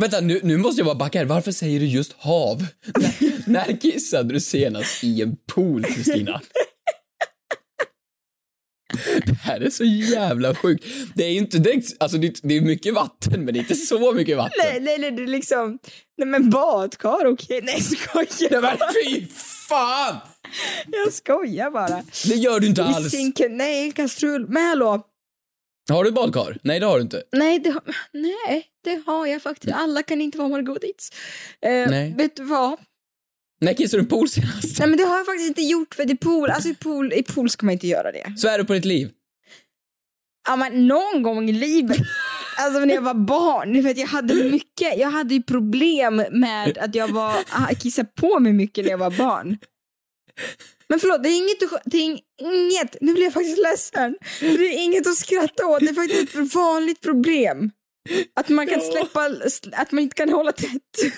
[0.00, 1.26] Vänta, nu, nu måste jag bara backa här.
[1.26, 2.66] Varför säger du just hav?
[2.98, 6.40] när, när kissade du senast i en pool, Kristina?
[9.26, 10.84] Det här är så jävla sjukt.
[11.14, 13.74] Det är ju inte direkt, alltså det, det är mycket vatten, men det är inte
[13.74, 14.58] så mycket vatten.
[14.58, 15.78] Nej, nej, nej, det är liksom...
[16.18, 17.60] Nej men badkar, okej.
[17.62, 17.98] Nej, jag
[18.32, 19.26] skojar Nej, men fy
[19.68, 20.16] fan!
[21.04, 22.02] Jag skojar bara.
[22.24, 23.10] Det gör du inte I alls.
[23.10, 24.48] sinken, nej, kastrull.
[24.48, 25.02] Men hallå.
[25.92, 26.58] Har du badkar?
[26.62, 27.22] Nej, det har du inte.
[27.32, 29.74] Nej det, har, nej, det har jag faktiskt.
[29.74, 31.10] Alla kan inte vara Margot Dietz.
[31.62, 32.14] Eh, Nej.
[32.16, 32.78] Vet du vad?
[33.60, 34.78] När kissade du i pool senast?
[34.78, 37.22] Nej men det har jag faktiskt inte gjort för det pool, alltså i pool, i
[37.22, 38.34] pool ska man inte göra det.
[38.36, 39.10] Så är du på ditt liv.
[40.48, 41.98] Ja men någon gång i livet.
[42.58, 46.78] Alltså när jag var barn, för att jag hade mycket, jag hade ju problem med
[46.78, 47.34] att jag var,
[47.74, 49.58] kissade på mig mycket när jag var barn.
[50.88, 54.16] Men förlåt, det är inget, det är inget, nu blir jag faktiskt ledsen.
[54.40, 57.70] Det är inget att skratta åt, det är faktiskt ett vanligt problem.
[58.34, 59.30] Att man kan släppa,
[59.72, 61.12] att man inte kan hålla tätt.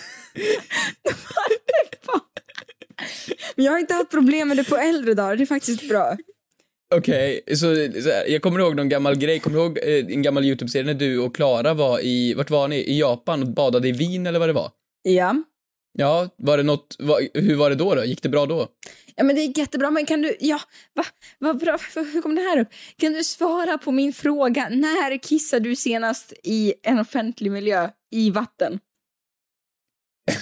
[3.57, 6.16] Men jag har inte haft problem med det på äldre dagar, det är faktiskt bra.
[6.94, 7.57] Okej, så,
[8.03, 9.40] så här, jag kommer ihåg någon gammal grej.
[9.40, 12.68] Kommer du ihåg eh, en gammal YouTube-serie när du och Klara var i, vart var
[12.68, 12.77] ni?
[12.77, 14.70] I Japan och badade i Wien eller vad det var?
[15.03, 15.42] Ja.
[15.98, 18.05] Ja, var det något, var, hur var det då då?
[18.05, 18.68] Gick det bra då?
[19.16, 20.61] Ja men det är jättebra, men kan du, ja,
[20.94, 21.05] va,
[21.38, 22.68] vad bra, hur kom det här upp?
[22.96, 28.31] Kan du svara på min fråga, när kissade du senast i en offentlig miljö i
[28.31, 28.81] vatten?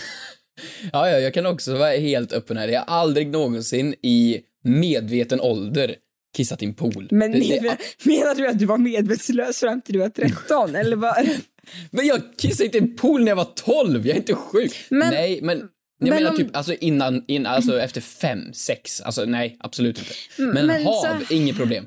[0.93, 2.69] Ja, ja, jag kan också vara helt öppen här.
[2.69, 5.97] Jag har aldrig någonsin i medveten ålder
[6.37, 7.09] kissat i en pool.
[7.11, 10.97] Men det, det, menar du att du var medvetslös fram till du var 13 eller
[10.97, 11.29] vad?
[11.91, 14.87] men jag kissade inte i en pool när jag var 12, jag är inte sjuk.
[14.89, 15.69] Men- nej, men
[16.07, 19.99] jag men menar om- typ alltså innan, innan, alltså efter fem, sex, alltså nej, absolut
[19.99, 20.15] inte.
[20.55, 21.87] Men, men hav, så- inget problem.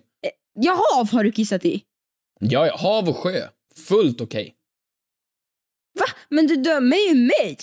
[0.60, 1.82] Ja, hav har du kissat i.
[2.40, 3.42] Ja, ja, hav och sjö,
[3.88, 4.54] fullt okej.
[6.00, 6.06] Va?
[6.30, 7.58] Men du dömer ju mig.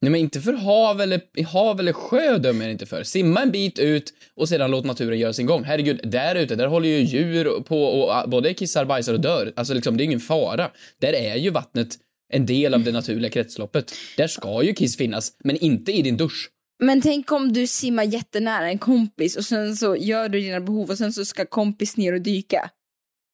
[0.00, 3.02] Nej men inte för hav eller, hav eller sjö dömer jag inte för.
[3.02, 5.64] Simma en bit ut och sedan låt naturen göra sin gång.
[5.64, 9.52] Herregud, där ute, där håller ju djur på och både kissar, bajsar och dör.
[9.56, 10.70] Alltså liksom, det är ingen fara.
[11.00, 11.88] Där är ju vattnet
[12.28, 13.94] en del av det naturliga kretsloppet.
[14.16, 16.50] Där ska ju kiss finnas, men inte i din dusch.
[16.82, 20.90] Men tänk om du simmar jättenära en kompis och sen så gör du dina behov
[20.90, 22.70] och sen så ska kompis ner och dyka.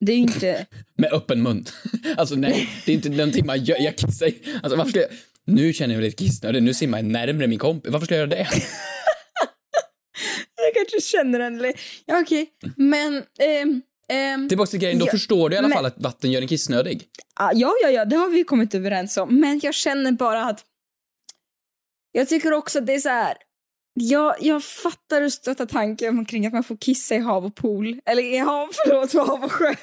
[0.01, 0.67] Det är ju inte...
[0.99, 1.65] Med öppen mun.
[2.17, 3.81] Alltså nej, det är inte någonting man gör.
[3.81, 4.31] Jag kissar
[4.63, 5.11] Alltså varför ska jag...
[5.47, 6.63] Nu känner jag mig lite kissnödig.
[6.63, 7.93] Nu simmar jag närmre min kompis.
[7.93, 8.49] Varför ska jag göra det?
[10.57, 11.73] Jag kanske känner den eller...
[12.07, 13.23] Ja okej, men...
[13.39, 16.33] ehm, ehm, Tillbaka till grejen, då Ja, förstår du i alla men- fall att vatten
[16.33, 17.09] gör en kissnödig.
[17.39, 19.41] ja, ja, ja, det har vi kommit överens om.
[19.41, 20.65] Men jag känner bara att...
[22.13, 23.37] Jag tycker också att det är så här...
[24.01, 28.01] Jag, jag fattar och stöttar tanken omkring att man får kissa i hav och pool.
[28.07, 29.75] Eller i hav, förlåt, hav och sjö.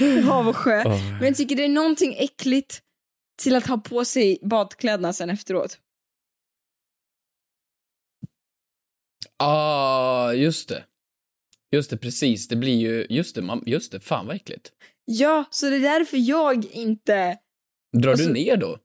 [0.00, 0.84] I hav och sjö.
[1.18, 2.82] Men jag tycker det är någonting äckligt
[3.42, 5.78] till att ha på sig badkläderna sen efteråt.
[9.36, 10.84] Ah, just det.
[11.72, 12.48] Just det, precis.
[12.48, 14.70] Det blir ju, just det, man, just det, fan vad äckligt.
[15.04, 17.36] Ja, så det är därför jag inte...
[18.02, 18.78] Drar Alltså- du ner då?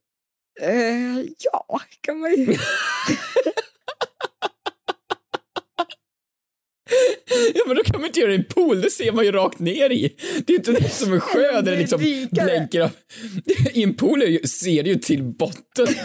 [0.61, 2.55] Eh, ja, kan man ju...
[7.53, 9.31] Ja men då kan man inte göra det i en pool, det ser man ju
[9.31, 10.15] rakt ner i.
[10.45, 12.89] Det är inte det som en sjö där det liksom blänker av.
[13.73, 15.87] I en pool ser det ju till botten.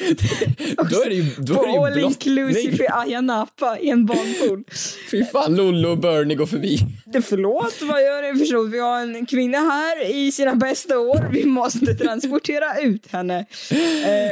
[0.90, 2.84] då är det ju, då På är det ju all inclusive blottning.
[2.84, 4.64] i Ayia Napa i en badpool.
[5.10, 6.78] Fy fan, Lollo och Bernie går förbi.
[7.06, 8.38] Det förlåt, vad gör det?
[8.38, 11.28] Förstås, vi har en kvinna här i sina bästa år.
[11.32, 13.38] Vi måste transportera ut henne.
[13.38, 13.76] Eh,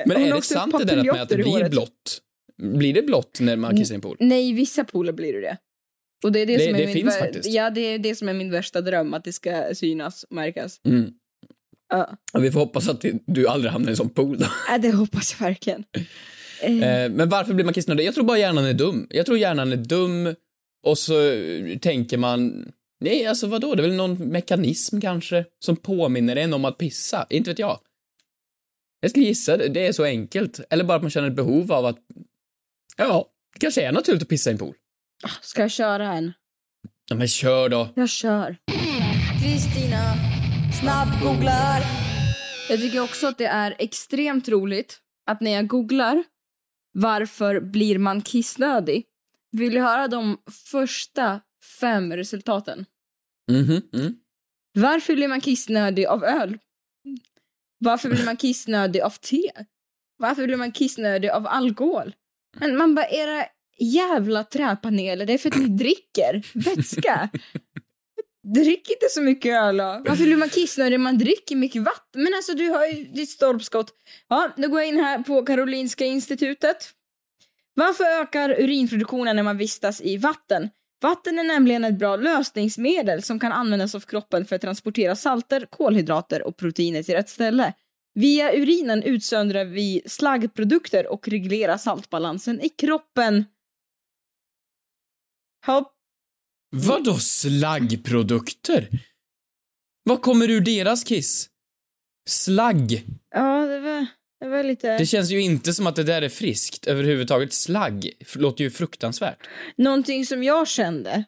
[0.06, 2.20] Men hon är det sant det där med att det blir blått?
[2.62, 4.16] Blir det blått när man kissar i en pool?
[4.20, 5.56] Nej, i vissa pooler blir det det.
[6.24, 7.48] Och det är det, Det- som är det min finns faktiskt.
[7.48, 10.80] Ja, det är det som är min värsta dröm, att det ska synas och märkas.
[10.86, 11.10] Mm.
[11.88, 14.44] Ja, Och vi får hoppas att du aldrig hamnar i en sån pool då.
[14.74, 15.84] äh, det hoppas jag verkligen.
[16.62, 18.04] Eh, Eh, Men varför blir man kissnödig?
[18.04, 19.06] Jag tror bara hjärnan är dum.
[19.10, 20.34] Jag tror hjärnan är dum
[20.84, 25.76] och så eh, tänker man, nej alltså vadå, det är väl någon mekanism kanske som
[25.76, 27.80] påminner en om att pissa, inte vet jag.
[29.00, 30.60] Jag skulle gissa det, det är så enkelt.
[30.70, 31.98] Eller bara att man känner ett behov av att,
[32.96, 34.74] ja, det kanske är naturligt att pissa i en pool.
[35.42, 36.32] ska jag köra en?
[37.10, 37.88] Ja, men kör då.
[37.94, 38.56] Jag kör.
[39.42, 40.14] Kristina
[40.80, 41.82] snabbgooglar.
[42.68, 46.24] Jag tycker också att det är extremt roligt att när jag googlar
[46.92, 49.04] varför blir man kissnödig
[49.50, 50.38] vill jag höra de
[50.70, 51.40] första
[51.80, 52.86] fem resultaten.
[53.50, 54.14] Mhm, mm.
[54.74, 56.58] Varför blir man kissnödig av öl?
[57.78, 59.50] Varför blir man kissnödig av te?
[60.16, 62.14] Varför blir man kissnödig av alkohol?
[62.60, 63.44] Men man bara, era
[63.78, 67.28] jävla träpaneler, det är för att ni dricker vätska.
[68.54, 70.02] Drick inte så mycket öl då.
[70.06, 71.00] Varför blir man kissnödig?
[71.00, 72.22] Man dricker mycket vatten.
[72.22, 73.94] Men alltså du har ju ditt stolpskott.
[74.28, 76.90] Ja, nu går jag in här på Karolinska institutet.
[77.74, 80.70] Varför ökar urinproduktionen när man vistas i vatten?
[81.02, 85.66] Vatten är nämligen ett bra lösningsmedel som kan användas av kroppen för att transportera salter,
[85.70, 87.72] kolhydrater och proteiner till rätt ställe.
[88.14, 93.44] Via urinen utsöndrar vi slaggprodukter och reglerar saltbalansen i kroppen.
[95.66, 95.97] Hopp.
[96.70, 98.88] Vadå slaggprodukter?
[100.02, 101.48] Vad kommer ur deras kiss?
[102.28, 103.04] Slagg.
[103.34, 104.06] Ja, det var,
[104.40, 104.98] det var lite...
[104.98, 107.52] Det känns ju inte som att det där är friskt överhuvudtaget.
[107.52, 109.48] Slagg låter ju fruktansvärt.
[109.76, 111.24] Någonting som jag kände,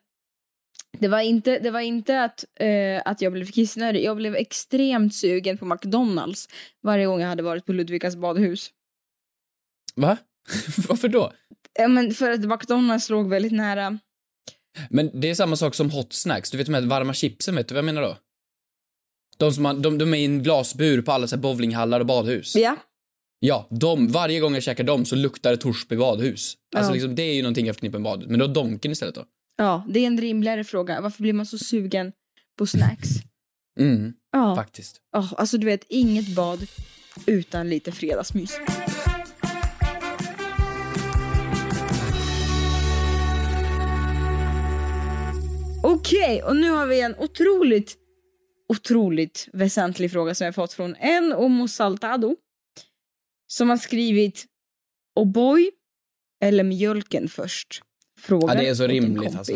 [0.98, 4.04] det var inte, det var inte att, eh, att jag blev kissnödig.
[4.04, 6.48] Jag blev extremt sugen på McDonalds
[6.82, 8.70] varje gång jag hade varit på Ludvikas badhus.
[9.94, 10.16] Va?
[10.88, 11.32] Varför då?
[11.72, 13.98] Ja, men för att McDonalds låg väldigt nära.
[14.90, 16.50] Men det är samma sak som hot snacks.
[16.50, 18.16] Du vet de här varma chipsen, vet du vad jag menar då?
[19.36, 22.06] De som man, de, de är i en glasbur på alla så här bowlinghallar och
[22.06, 22.56] badhus.
[22.56, 22.76] Ja.
[23.40, 26.56] Ja, de, varje gång jag käkar dem så luktar det Torsby badhus.
[26.76, 26.94] Alltså Ja.
[26.94, 28.28] liksom, det är ju någonting jag förknippar med badet.
[28.30, 29.24] Men då Donken istället då?
[29.56, 31.00] Ja, det är en rimligare fråga.
[31.00, 32.12] Varför blir man så sugen
[32.58, 33.08] på snacks?
[33.80, 35.00] Mm, Ja, faktiskt.
[35.12, 36.66] ja alltså du vet, inget bad
[37.26, 38.52] utan lite fredagsmys.
[45.90, 47.96] Okej, och nu har vi en otroligt,
[48.68, 52.36] otroligt väsentlig fråga som jag fått från en Omo Saltado.
[53.46, 54.44] Som har skrivit
[55.20, 55.70] O'boy
[56.42, 57.82] eller mjölken först?
[58.20, 59.52] Frågar Ja, det är så rimligt, alltså.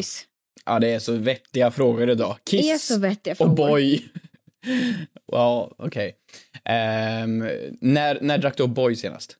[0.64, 2.36] Ja, det är så vettiga frågor idag.
[2.50, 3.56] Det är Kiss så vettiga frågor.
[3.56, 4.04] boy.
[5.26, 6.16] Ja, okej.
[6.64, 7.38] Ehm,
[7.80, 9.36] när, när drack du O'boy senast?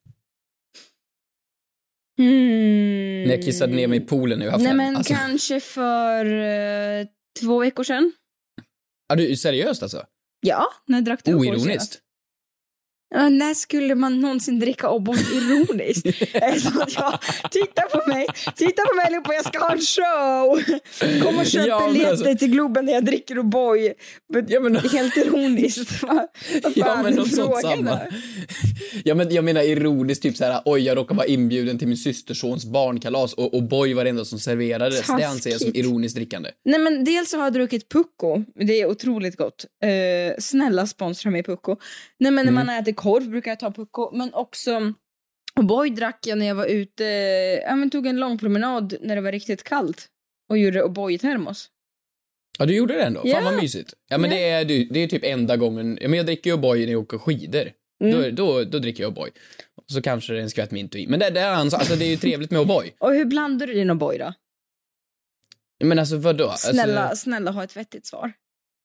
[2.19, 3.23] Hmm.
[3.23, 4.51] När jag kissade ner mig i poolen nu.
[4.59, 7.07] Nej men kanske för eh,
[7.41, 8.13] två veckor sedan.
[9.09, 10.07] Ja, du, seriöst alltså?
[10.41, 11.35] Ja, när drack du?
[11.35, 12.01] Oironiskt?
[13.15, 16.07] När skulle man någonsin dricka O'boy ironiskt?
[16.73, 17.19] Så att jag,
[17.51, 20.63] titta på mig, titta på mig allihopa, jag ska ha en show!
[21.23, 23.93] Kom och köp Ja, biljetter alltså- till Globen när jag dricker O'boy.
[24.49, 26.03] Ja, men- Helt ironiskt.
[26.03, 26.27] Va?
[26.63, 27.99] Vad Ja, men är något sånt samma.
[29.05, 31.97] Ja, men jag menar ironiskt, typ så här, oj, jag råkar vara inbjuden till min
[31.97, 35.07] systersons barnkalas och, och boy var det enda som serverades.
[35.07, 35.87] Det anser jag som Taskigt.
[35.87, 36.51] ironiskt drickande.
[36.65, 39.65] Nej men dels så har jag druckit Pucko, det är otroligt gott.
[39.85, 41.77] Eh, snälla sponsra mig Pucko.
[42.19, 42.67] Nej men när Mm.
[42.67, 44.93] man äter korv brukar jag ta Pucko, men också
[45.61, 47.05] O'boy drack jag när jag var ute,
[47.63, 50.07] ja men tog en lång promenad när det var riktigt kallt
[50.49, 51.71] och gjorde O'boy i termos.
[52.59, 53.21] Ja, du gjorde det ändå?
[53.25, 53.35] Ja.
[53.35, 53.95] Fan vad mysigt.
[54.09, 54.37] Ja, men Ja.
[54.37, 57.19] det är, det är typ enda gången, ja, men jag dricker O'boy när jag åker
[57.19, 57.71] skidor.
[58.05, 58.13] Mm.
[58.13, 59.31] Då, då, då dricker jag O'boy.
[59.87, 61.07] Så kanske det är en skvätt Minto i.
[61.07, 62.93] Men det, det, är alltså, alltså, det är ju trevligt med O'boy.
[62.99, 64.35] Och hur blandar du din O'boy då?
[65.85, 66.49] Men alltså vadå?
[66.49, 68.33] Alltså, Snälla, snälla ha ett vettigt svar.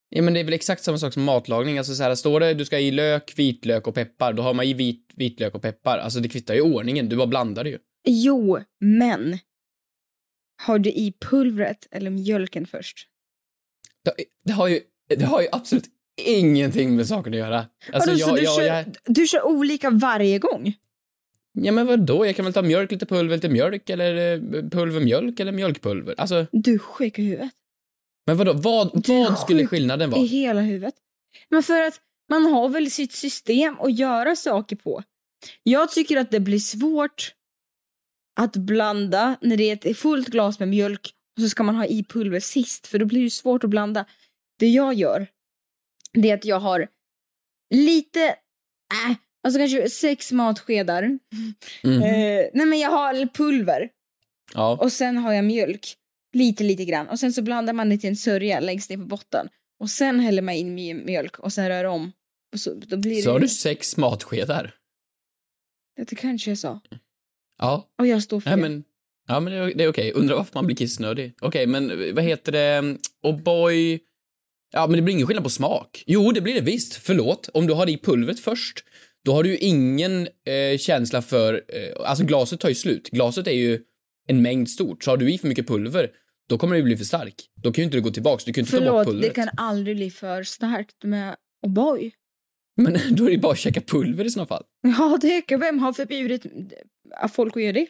[0.10, 1.78] Ja, men det är väl exakt samma sak som matlagning.
[1.78, 4.66] Alltså så här, står det du ska i lök, vitlök och peppar, då har man
[4.66, 5.98] i vit, vitlök och peppar.
[5.98, 7.78] Alltså det kvittar ju ordningen, du bara blandar det ju.
[8.08, 9.38] Jo, men
[10.62, 13.08] har du i pulvret eller mjölken först?
[14.06, 14.80] Det, det, har ju,
[15.18, 15.86] det har ju absolut
[16.26, 17.66] ingenting med saken att göra.
[17.94, 20.74] Alltså Vadå, så jag, du, jag, kör, jag, du kör olika varje gång?
[21.54, 25.40] ja men vadå, jag kan väl ta mjölk, lite pulver, lite mjölk eller eh, pulvermjölk
[25.40, 26.16] eller mjölkpulver.
[26.18, 27.50] Alltså, Du är sjuk i huvudet.
[28.30, 30.22] Men vadå, vad, vad skulle skillnaden I vara?
[30.22, 30.94] hela huvudet.
[31.50, 35.04] Men för att man har väl sitt system att göra saker på.
[35.64, 37.34] Jag tycker att det blir svårt
[38.40, 41.86] att blanda när det är ett fullt glas med mjölk och så ska man ha
[41.86, 44.06] i pulver sist för då blir det svårt att blanda.
[44.60, 45.28] Det jag gör
[46.14, 46.88] det är att jag har
[47.76, 51.04] lite, äh, alltså kanske sex matskedar.
[51.84, 52.02] Mhm.
[52.02, 53.90] Eh, nej men jag har pulver
[54.54, 54.78] Ja.
[54.82, 55.96] och sen har jag mjölk.
[56.34, 57.08] Lite, lite grann.
[57.08, 59.48] Och sen så blandar man det till en sörja längst ner på botten.
[59.80, 62.12] Och sen häller man in mj- mjölk och sen rör om.
[62.54, 63.34] Och så, då blir Så det...
[63.34, 64.76] har du sex matskedar?
[66.10, 66.82] Det kanske jag sa.
[67.58, 67.90] Ja.
[67.98, 68.62] Och jag står för Nej, det.
[68.70, 68.84] men,
[69.28, 70.12] ja, men det är, det är okej.
[70.12, 71.34] Undrar varför man blir kissnödig.
[71.42, 72.98] Okej, men vad heter det?
[73.24, 74.00] O'boy...
[74.72, 76.04] Ja, men det blir ingen skillnad på smak.
[76.08, 76.94] Jo, det blir det visst.
[76.96, 77.50] Förlåt.
[77.54, 78.84] Om du har i pulvret först,
[79.26, 81.54] då har du ju ingen eh, känsla för...
[81.54, 83.10] Eh, alltså glaset tar ju slut.
[83.10, 83.82] Glaset är ju
[84.30, 85.04] en mängd stort.
[85.04, 86.10] Så har du i för mycket pulver,
[86.50, 87.36] då kommer det bli för stark.
[87.64, 88.44] Då kan ju inte du gå tillbaks.
[88.44, 89.36] Du kan inte ta bort Förlåt, pulvret.
[89.36, 91.36] det kan aldrig bli för starkt med
[91.68, 92.12] O'boy.
[92.78, 94.64] Men då är det bara att käka pulver i såna fall.
[94.82, 96.46] Ja, det kan vem har förbjudit
[97.16, 97.88] att folk att göra det?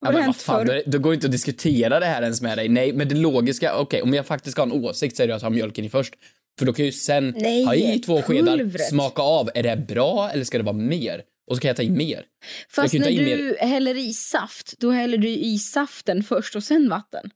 [0.00, 2.42] Ja, Har det men vad fan, det, det går inte att diskutera det här ens
[2.42, 2.68] med dig.
[2.68, 5.34] Nej, men det logiska, okej, om jag faktiskt ska ha en åsikt så är det
[5.34, 6.14] att ha mjölken i först.
[6.58, 8.88] För då kan jag ju sen Nej, ha i två skedar, pulvret.
[8.88, 11.22] smaka av, är det här bra eller ska det vara mer?
[11.50, 12.26] Och så kan jag ta i mer.
[12.68, 17.30] Fast när du häller i saft, då häller du i saften först och sen vatten.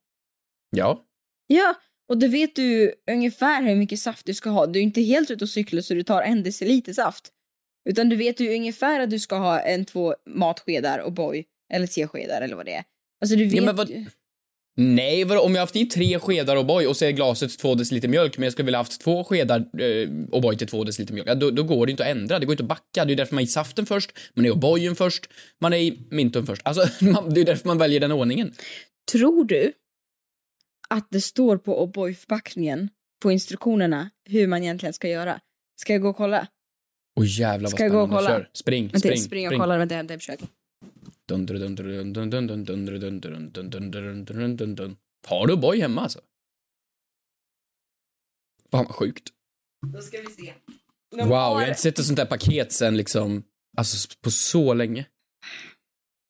[0.77, 1.03] Ja.
[1.47, 1.75] Ja,
[2.09, 4.67] Och då vet du ungefär hur mycket saft du ska ha.
[4.67, 7.33] Du är inte helt ute och cyklar så du tar en deciliter saft.
[7.89, 11.87] Utan du vet ju ungefär att du ska ha en, två matskedar och boy eller
[11.87, 12.85] teskedar eller vad det är.
[13.21, 14.07] Alltså du vet Ja, men vad-
[14.79, 18.09] Nej, vadå, om jag haft i tre skedar O'boy och så är glaset två deciliter
[18.09, 21.35] mjölk, men jag skulle vilja haft två skedar eh, O'boy till två deciliter mjölk, ja,
[21.35, 22.39] då, då går det inte att ändra.
[22.39, 23.05] Det går inte att backa.
[23.05, 25.27] Det är därför man är i saften först, man är i O'boyen först,
[25.61, 26.63] man är i minton först.
[26.65, 28.53] Alltså, man, det är därför man väljer den ordningen.
[29.13, 29.73] Tror du
[30.89, 32.89] att det står på O'boy-förpackningen,
[33.23, 35.41] på instruktionerna, hur man egentligen ska göra?
[35.81, 36.47] Ska jag gå och kolla?
[37.21, 38.29] Åh jävlar vad Ska jag gå och spännande.
[38.29, 38.39] kolla?
[38.39, 38.51] Kör.
[38.53, 39.79] Spring, Vänta, spring, spring och kolla.
[39.79, 40.37] Vänta, jag hämtar
[45.27, 46.21] Har du O'boy hemma alltså?
[48.71, 49.29] Fan vad sjukt.
[49.93, 50.55] Då ska vi se.
[51.11, 53.45] Wow, jag har inte sett ett sånt där paket sen liksom,
[53.77, 55.07] alltså på så länge.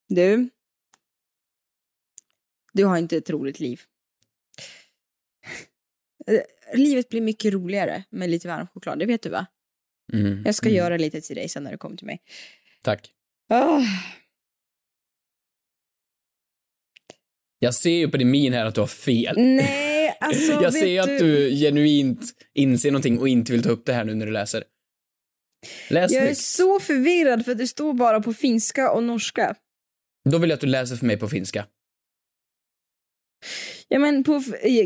[0.09, 0.51] Du.
[2.73, 3.81] Du har inte ett roligt liv.
[6.27, 6.43] Eh,
[6.75, 9.47] Livet blir mycket roligare med lite varm choklad, det vet du va?
[10.13, 10.43] Mm.
[10.45, 10.77] Jag ska mm.
[10.77, 12.23] göra lite till dig sen när du kommer till mig.
[12.83, 13.13] Tack.
[13.49, 13.83] Ah,
[17.59, 19.35] Jag ser ju på din min här att du har fel.
[19.39, 22.21] nej, alltså jag ser ju att du genuint
[22.55, 24.65] inser någonting och inte vill ta upp det här nu när du läser.
[25.91, 26.39] Läs Jag är högt.
[26.39, 29.55] så förvirrad för det står bara på finska och norska.
[30.31, 31.67] Då vill jag att du läser för mig på finska.
[33.89, 34.43] Ja men på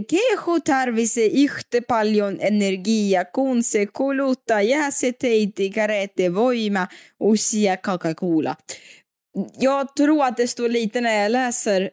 [0.08, 6.88] keho tarvise ihte paljon energia kun se kuluttaa jäseteitä karete voima
[7.20, 8.56] usia Coca-Cola.
[9.58, 11.90] Jag tror att det står lite när jag läser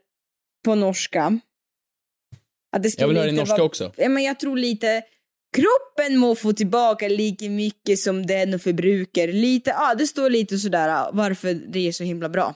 [0.68, 1.40] på norska.
[2.76, 3.94] Att det Jag vill höra din norska vad- också.
[3.98, 5.04] Ja, men jag tror lite
[5.58, 9.28] kroppen må få tillbaka lika mycket som den förbrukar.
[9.28, 12.56] Lite, ja det står lite sådär varför det är så himla bra.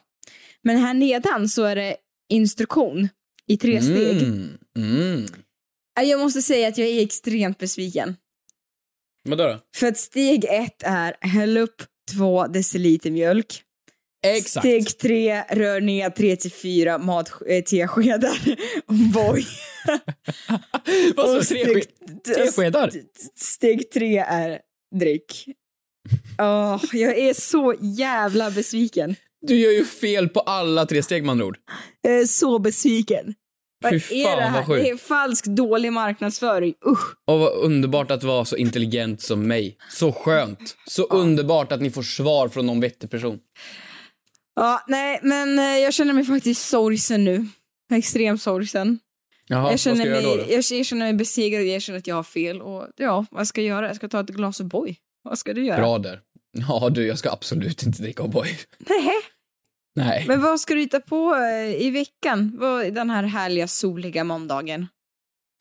[0.63, 1.95] Men här nedan så är det
[2.33, 3.09] instruktion
[3.47, 4.21] i tre steg.
[4.23, 4.57] Mm.
[4.77, 5.25] Mm.
[5.95, 8.15] Ja, Jag måste säga att jag är extremt besviken.
[9.29, 9.59] Vadå då?
[9.75, 11.81] För att steg ett är häll upp
[12.17, 13.63] två deciliter mjölk.
[14.27, 14.65] Exakt.
[14.65, 18.37] Steg tre, rör ner tre till fyra mat, äh, teskedar
[19.13, 19.45] Boy.
[21.15, 21.81] Vad sa du?
[22.35, 22.47] Tre,
[23.39, 24.59] steg- tre är
[24.99, 25.45] drick.
[26.41, 29.15] Åh, jag är så jävla besviken.
[29.47, 31.57] Du gör ju fel på alla tre steg med andra ord.
[32.01, 33.33] Jag är så besviken.
[33.83, 34.83] Vad Fy är fan, det vad här?
[34.83, 36.73] Det är falsk dålig marknadsföring.
[36.87, 37.15] Usch.
[37.27, 39.77] Och vad underbart att vara så intelligent som mig.
[39.91, 40.75] Så skönt.
[40.85, 43.39] Så underbart att ni får svar från någon vettig person.
[44.55, 47.47] Ja, nej, men eh, jag känner mig faktiskt sorgsen nu.
[47.93, 48.99] Extremt sorgsen.
[49.47, 52.61] Jaha, jag, känner mig, jag, jag känner mig besegrad, jag känner att jag har fel
[52.61, 53.87] och ja, vad ska jag göra?
[53.87, 54.95] Jag ska ta ett glas O'boy.
[55.23, 55.77] Vad ska du göra?
[55.77, 56.19] Bra där.
[56.51, 58.47] Ja du, jag ska absolut inte dricka O'boy.
[58.77, 59.11] Nej.
[59.95, 60.25] Nej.
[60.27, 62.57] Men vad ska du hitta på eh, i veckan?
[62.59, 64.87] Vad, den här härliga soliga måndagen?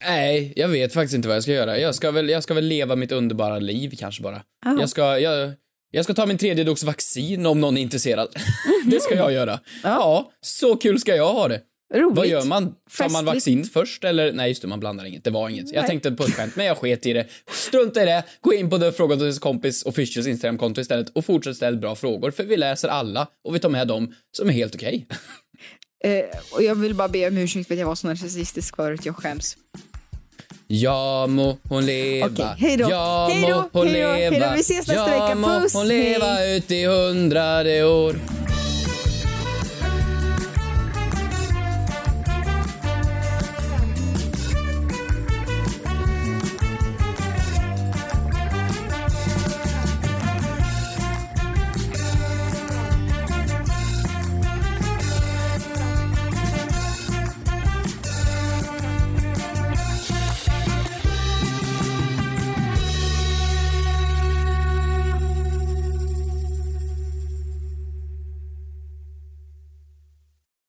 [0.03, 1.77] Nej, jag vet faktiskt inte vad jag ska göra.
[1.79, 4.43] Jag ska väl, jag ska väl leva mitt underbara liv kanske bara.
[4.65, 4.77] Jaha.
[4.79, 5.51] Jag ska, jag,
[5.91, 8.29] jag ska ta min tredje dos vaccin om någon är intresserad.
[8.85, 9.59] det ska jag göra.
[9.83, 11.61] Ja, så kul ska jag ha det.
[11.93, 12.17] Roligt.
[12.17, 12.75] Vad gör man?
[12.97, 14.33] Tar man vaccin först eller?
[14.33, 15.23] Nej just det, man blandar inget.
[15.23, 15.73] Det var inget.
[15.73, 15.89] Jag Nej.
[15.89, 17.27] tänkte på ett skämt, men jag sket i det.
[17.51, 18.23] Strunta i det.
[18.41, 22.31] Gå in på The Fråga till kompis officials Instagramkonto istället och fortsätt ställa bra frågor
[22.31, 25.07] för vi läser alla och vi tar med dem som är helt okej.
[26.03, 29.05] Eh, och jag vill bara be om ursäkt för att jag var så narcissistisk förut,
[29.05, 29.57] jag skäms.
[30.73, 32.87] Ja må hon leva, Okej, hej då.
[32.89, 34.31] ja må hon hej då, hej då.
[34.31, 35.35] leva, Vi ses nästa ja vecka.
[35.35, 36.57] må Puss, hon leva hej.
[36.57, 38.15] ut i hundrade år.